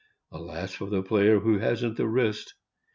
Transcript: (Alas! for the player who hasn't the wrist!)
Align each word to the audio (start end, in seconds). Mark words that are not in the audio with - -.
(Alas! 0.31 0.73
for 0.73 0.89
the 0.89 1.03
player 1.03 1.41
who 1.41 1.59
hasn't 1.59 1.95
the 1.95 2.07
wrist!) 2.07 2.55